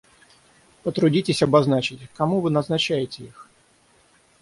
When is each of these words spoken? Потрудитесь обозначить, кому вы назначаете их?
Потрудитесь 0.81 1.43
обозначить, 1.43 2.09
кому 2.15 2.41
вы 2.41 2.49
назначаете 2.49 3.25
их? 3.25 3.47